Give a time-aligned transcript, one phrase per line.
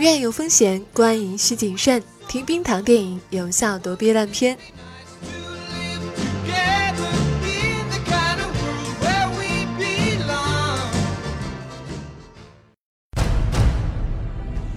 [0.00, 2.02] 院有风险，观影需谨慎。
[2.26, 4.56] 听冰糖电影，有效躲避烂片。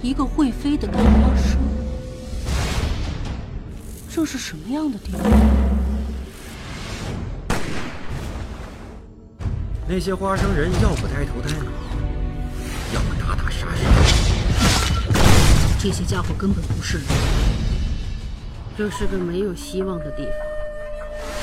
[0.00, 1.58] 一个会飞的开花生，
[4.08, 5.20] 这是什么样的地方？
[9.86, 11.70] 那些花生人要不呆头呆脑，
[12.94, 14.39] 要么打打杀杀。
[15.82, 17.06] 这些家伙根本不是人。
[18.76, 20.34] 这是个没有希望的地方，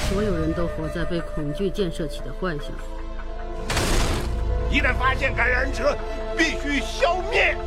[0.09, 2.67] 所有人都活在被恐惧建设起的幻想。
[4.69, 5.97] 一旦发现感染者，
[6.37, 7.57] 必须消灭。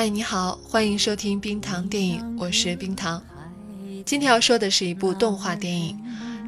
[0.00, 3.20] 嗨，你好，欢迎收听冰糖电影，我是冰糖。
[4.06, 5.98] 今天要说的是一部动画电影，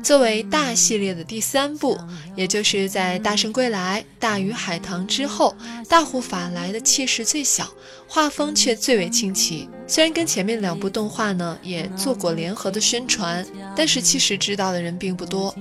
[0.04, 1.98] 作为大系列的第三部，
[2.36, 5.52] 也就是在《大圣归来》《大鱼海棠》之后，
[5.88, 7.68] 大护法来的气势最小，
[8.06, 9.68] 画风却最为清奇。
[9.84, 15.52] 虽然跟前面两部动画呢也做过联合的宣传，但是其实知道的人并不多。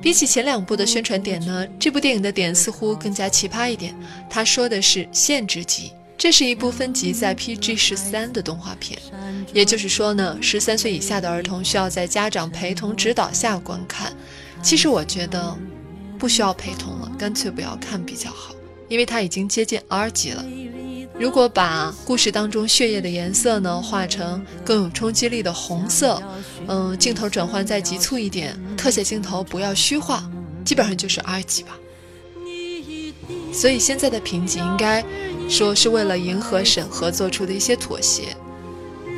[0.00, 3.92] 比起前两部的宣传点呢，这部电影的点似乎更加奇葩一点。
[4.30, 5.90] 他说的是限制级。
[6.22, 8.96] 这是一部分级在 PG 十三的动画片，
[9.52, 14.12] 也就是说呢，十三岁以下的儿童需要在家长陪同指导下观看。
[14.62, 15.58] 其实我觉得
[16.20, 18.54] 不需要陪同了，干脆不要看比较好，
[18.86, 20.44] 因为它已经接近 R 级了。
[21.18, 26.22] 如果把故事当中血液的颜色呢画成更有冲击力的红色，
[26.68, 30.30] 嗯，镜头转换再急促一点，特写镜头不要虚化，
[30.64, 31.76] 基本上就是 R 级吧。
[33.52, 35.04] 所以现在的评级应该。
[35.48, 38.36] 说是为了迎合审核做出的一些妥协。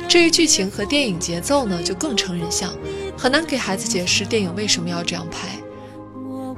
[0.07, 2.71] 至于剧情和电影节奏呢，就更成人像，
[3.17, 5.47] 很难给孩子解释电影为什么要这样拍。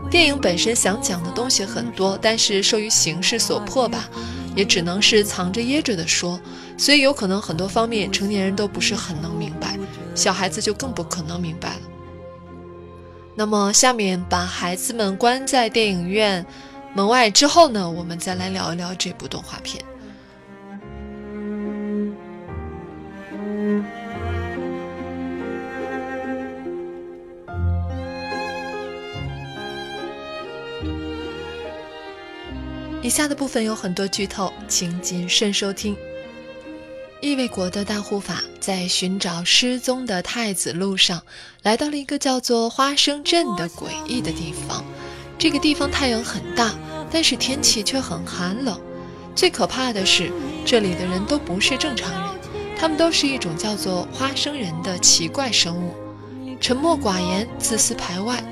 [0.10, 4.10] 电影本身想讲的东西很多，但是受于形势所迫吧，
[4.56, 6.40] 也只能是藏着掖着的说，
[6.78, 9.78] 所以有可能很多方面成年人都不是很能明白，
[10.14, 11.82] 小孩子就更不可能明白了。
[13.36, 16.46] 那么下面把孩子们关在电影院。
[16.94, 19.84] 门外之后呢，我们再来聊一聊这部动画片。
[33.04, 35.96] 以下的部分有很多剧透，请谨慎收听。
[37.22, 41.22] 异卫国的大护法在寻找失踪的太子路上，
[41.64, 44.84] 来到了一个叫做花生镇的诡异的地方。
[45.38, 46.74] 这个地方太阳很大。
[47.10, 48.78] 但是天气却很寒冷，
[49.34, 50.30] 最可怕的是，
[50.66, 52.22] 这里的人都不是正常人，
[52.78, 55.96] 他们都是一种叫做花生人的奇怪生物，
[56.60, 58.44] 沉默寡言，自私排外。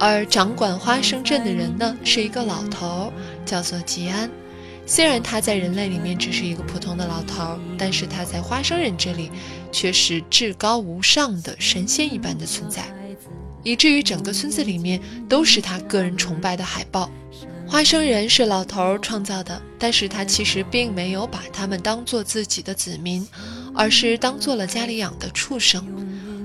[0.00, 3.12] 而掌管花生镇的人呢，是一个老头，
[3.44, 4.30] 叫做吉安。
[4.86, 9.30] 虽然他在人类里面只是一个普通的老头，但是他在花生人这里
[9.70, 12.82] 却是至高无上的神仙一般的存在，
[13.64, 17.10] 以至于整个村子里面都是他个人崇拜的海报。
[17.66, 23.26] 花生人是老头儿创造的，但是他其实并没有把他们当做自己的子民，
[23.74, 25.82] 而是当做了家里养的畜生。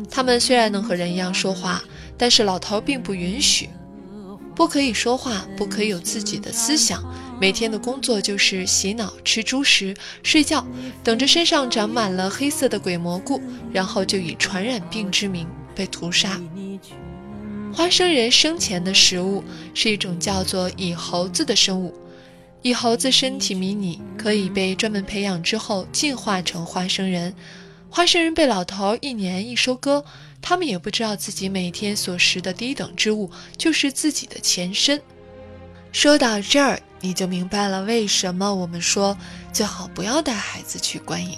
[0.09, 1.83] 他们虽然能和人一样说话，
[2.17, 3.69] 但是老头并不允许，
[4.55, 7.03] 不可以说话，不可以有自己的思想。
[7.39, 10.65] 每天的工作就是洗脑、吃猪食、睡觉，
[11.03, 13.41] 等着身上长满了黑色的鬼蘑菇，
[13.71, 16.39] 然后就以传染病之名被屠杀。
[17.71, 19.43] 花生人生前的食物
[19.73, 21.93] 是一种叫做蚁猴子的生物，
[22.61, 27.33] 蚁猴子身体迷你，可以被专门培养之后进化成花生人。
[27.89, 30.03] 花生人被老头一年一收割，
[30.41, 35.01] 他们也不知道自己每天所食的低等之物就是自己的前身。
[35.91, 39.17] 说到这儿，你就明白了为什么我们说
[39.53, 41.37] 最好不要带孩子去观影。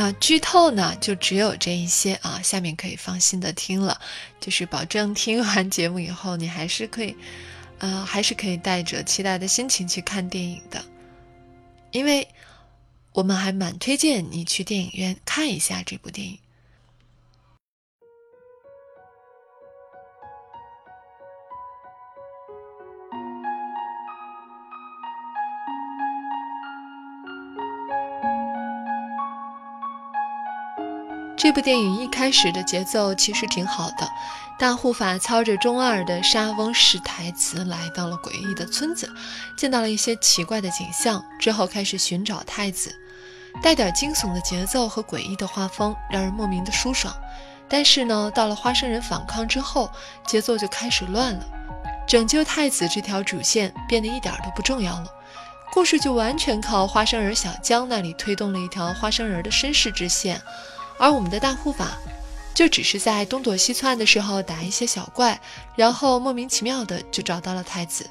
[0.00, 4.00] 那剧透呢，就只有这一些啊，下面可以放心的听了，
[4.38, 7.16] 就是保证听完节目以后，你还是可以，
[7.78, 10.80] 呃，还是可以带着期待的心情去看电影的，
[11.90, 12.28] 因为
[13.12, 16.38] 我们还蛮推荐你去电影院看一下这部电影。
[31.48, 34.06] 这部电影一开始的节奏其实挺好的，
[34.58, 39.10] 大护法操着中二的沙翁式台词来到了诡异的村子，
[39.56, 42.94] 见到了一些奇怪的景象，之后开始寻找太子，
[43.62, 47.14] 带点惊悚的节奏和诡异的画风，让人莫名的舒爽。
[47.66, 49.90] 但是呢，到了花生人反抗之后，
[50.26, 51.46] 节奏就开始乱了，
[52.06, 55.06] 拯救太子这条主线变得一点都不重要了，
[55.72, 60.42] 故事就完全靠花生人小江那里推动了一条花生人的身世支线。
[60.98, 61.98] 而我们的大护法，
[62.52, 65.40] 就只是在东躲西窜的时候打一些小怪，
[65.76, 68.08] 然后莫名其妙的就找到了太子。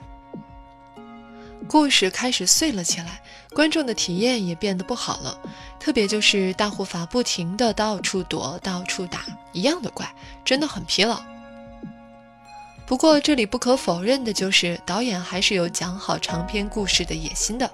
[1.68, 3.22] 故事开始碎了起来，
[3.54, 5.38] 观众的体验也变得不好了。
[5.80, 10.10] 特别就是大护法不停的到处躲、到处打一样的怪，
[10.46, 11.22] 真的很疲劳。
[12.86, 17.70] 不过这里不可否认的就是，导演还是有讲好长篇故事的野心的。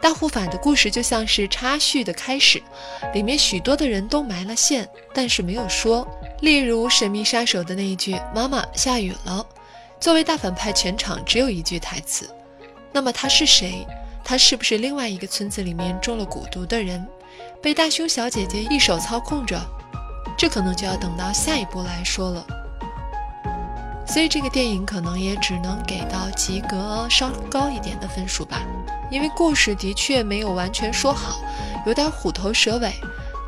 [0.00, 2.62] 大护法的故事就像是插叙的开始，
[3.12, 6.08] 里面许多的人都埋了线，但是没有说。
[6.40, 9.46] 例如神秘杀手的那一句“妈妈，下雨了”，
[10.00, 12.28] 作为大反派，全场只有一句台词。
[12.92, 13.86] 那么他是谁？
[14.24, 17.06] 他是不是另外一个村子里面中了蛊毒的人，
[17.60, 19.60] 被大胸小姐姐一手操控着？
[20.38, 22.46] 这可能就要等到下一步来说了。
[24.12, 28.60] 所以这个电影可能也只能给到及格稍高一点的分数吧。
[29.08, 31.40] 因为故事的确没有完全说好，
[31.86, 32.92] 有点虎头蛇尾。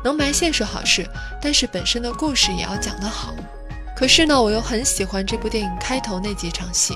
[0.05, 1.05] 能埋线是好事，
[1.41, 3.33] 但是本身的故事也要讲得好。
[3.93, 6.93] 可是呢，我又很喜欢这部电影开头那几场戏，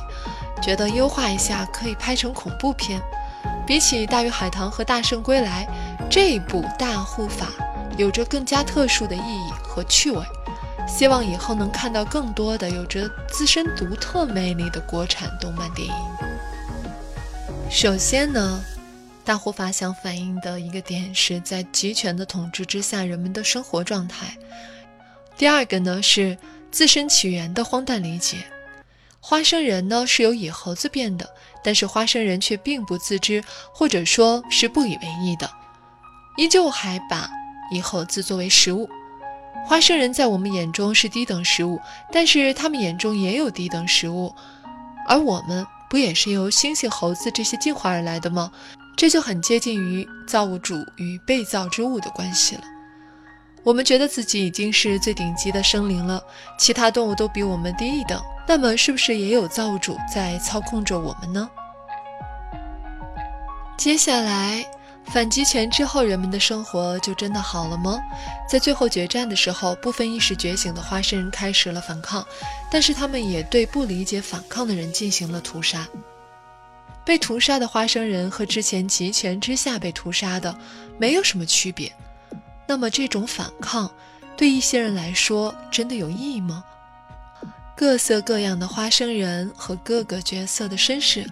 [0.61, 3.01] 觉得优化一下可以拍成恐怖片。
[3.65, 5.67] 比起《大鱼海棠》和《大圣归来》，
[6.09, 7.47] 这部《大护法》
[7.97, 10.21] 有着更加特殊的意义和趣味。
[10.87, 15.93] 希望以后能看到更多的有着自身独特魅力的国产动漫电影。
[17.69, 18.63] 首先呢，
[19.25, 24.37] 大护法想反映的一个点是在集权的统治之下人们的生活状态。
[25.37, 26.37] 第二个呢是
[26.71, 28.37] 自身起源的荒诞理解。
[29.19, 31.29] 花生人呢是由野猴子变的，
[31.61, 33.43] 但是花生人却并不自知，
[33.73, 35.49] 或者说是不以为意的，
[36.37, 37.29] 依旧还把
[37.71, 38.89] 野猴子作为食物。
[39.67, 41.77] 花生人在我们眼中是低等食物，
[42.11, 44.33] 但是他们眼中也有低等食物，
[45.07, 45.65] 而我们。
[45.89, 48.51] 不也是由猩猩、猴子这些进化而来的吗？
[48.97, 52.61] 这就很接近于造物主与被造之物的关系了。
[53.63, 56.21] 我们觉得自己已经是最顶级的生灵了，
[56.59, 61.49] 其他动物都比我们低一等，那么是不是也有造物主在操控着我们呢？
[63.77, 64.65] 接下来。
[65.13, 67.99] 反极权之后，人们的生活就真的好了吗？
[68.47, 72.25] 在最后决战的时候，部分意识觉醒的花生人开始了反抗，
[72.69, 75.87] 但是他们也对不理解反抗的人进行了屠杀。
[77.05, 80.55] 被屠杀的花生人和之前极权之下被屠杀的
[80.99, 81.91] 没有什么区别。
[82.67, 83.89] 那么这种反抗
[84.35, 86.65] 对一些人来说真的有意义吗？
[87.77, 91.25] 各色各样的花生人和各个角色的身世，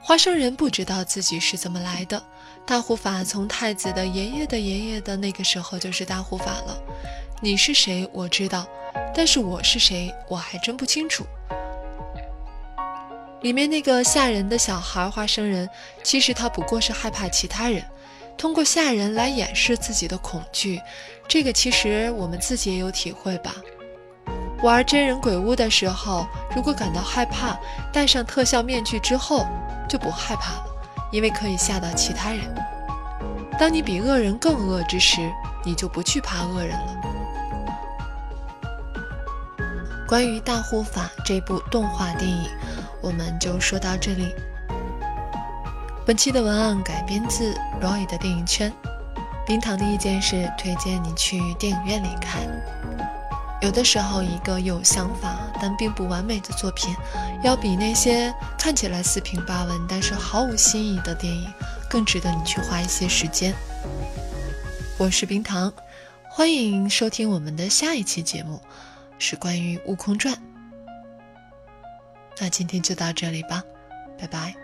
[0.00, 2.22] 花生人不知道自己是怎么来的。
[2.70, 6.80] 大护法从太子的爷爷的爷爷的那个时候就是大护法了。
[7.40, 8.08] 你是谁？
[8.12, 8.64] 我知道，
[9.12, 11.26] 但是我是谁，我还真不清楚。
[13.42, 15.68] 里面那个吓人的小孩花生人，
[16.04, 17.84] 其实他不过是害怕其他人，
[18.38, 20.80] 通过吓人来掩饰自己的恐惧。
[21.26, 23.52] 这个其实我们自己也有体会吧。
[24.62, 26.24] 玩真人鬼屋的时候，
[26.54, 27.58] 如果感到害怕，
[27.92, 29.44] 戴上特效面具之后
[29.88, 30.69] 就不害怕了。
[31.10, 32.40] 因为可以吓到其他人。
[33.58, 35.30] 当你比恶人更恶之时，
[35.64, 36.96] 你就不惧怕恶人了。
[40.08, 42.50] 关于《大护法》这部动画电影，
[43.00, 44.34] 我们就说到这里。
[46.06, 48.72] 本期的文案改编自 Roy 的电影圈。
[49.46, 52.42] 冰糖的意见是推荐你去电影院里看。
[53.60, 56.94] 有的时候，一个有想法但并不完美的作品，
[57.42, 61.52] 要比那些看起来四平八稳但是毫无新意的电影
[61.88, 63.54] 更值得你去花一些时间。
[64.98, 65.72] 我是冰糖，
[66.28, 68.60] 欢迎收听我们的下一期节目，
[69.18, 70.34] 是关于《悟空传》。
[72.38, 73.62] 那今天就到这里吧，
[74.18, 74.54] 拜拜。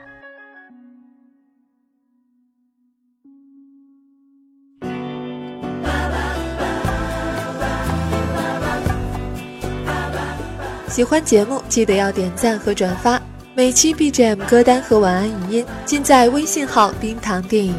[10.97, 13.21] 喜欢节目，记得要点赞和转发。
[13.55, 17.75] 每期 BGM 歌单和晚安语音尽在微信号“冰糖电影”。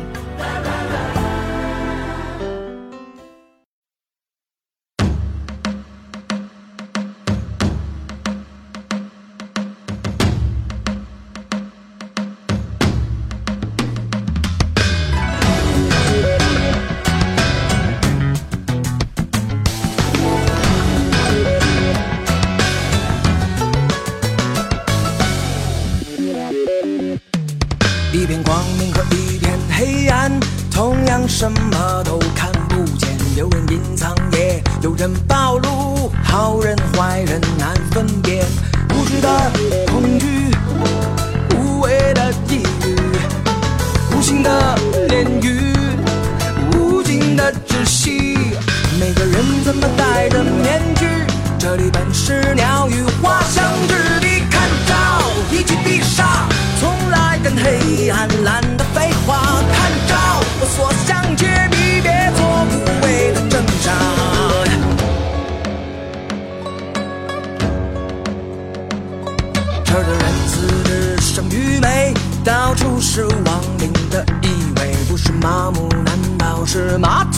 [47.52, 48.38] 窒息。
[49.00, 51.08] 每个人怎么戴着面具？
[51.60, 54.96] 这里本是鸟语花香之地，看招，
[55.52, 56.48] 一击必杀，
[56.80, 59.42] 从来跟黑暗懒得废话，
[59.74, 60.16] 看招，
[60.62, 63.92] 我所向皆避，别做无谓的挣扎。
[69.84, 72.14] 这儿的人自知生愚昧，
[72.46, 74.48] 到处是亡灵的意
[74.80, 77.37] 味，不是麻木，难道是麻醉？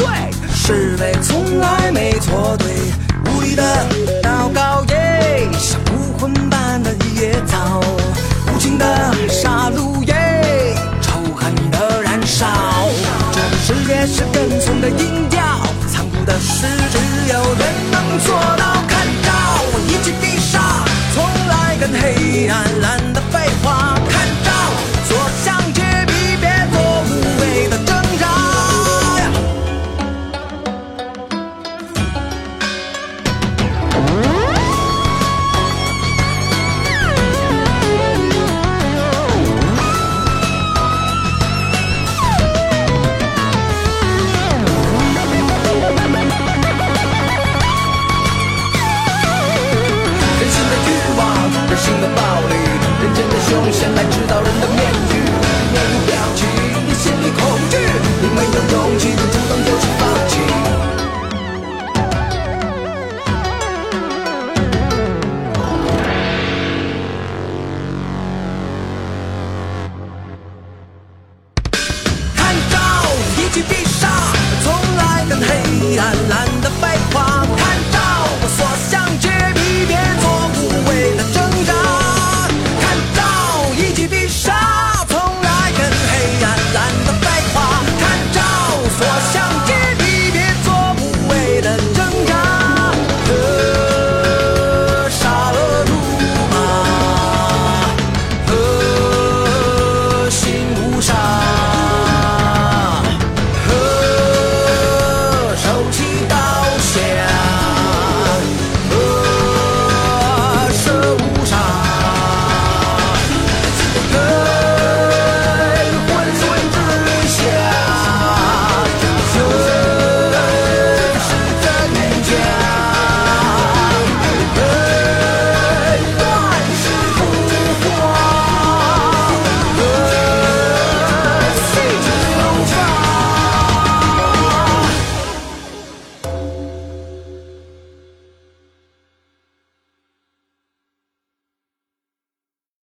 [0.71, 2.67] 是非从来没错对，
[3.25, 3.63] 无力的
[4.21, 7.81] 祷告耶，像孤魂般的野草，
[8.53, 8.85] 无情的
[9.27, 12.45] 杀戮耶，仇恨的燃烧。
[13.33, 15.41] 这个世界是跟从的音调，
[15.88, 16.99] 残酷的是只
[17.33, 17.88] 有人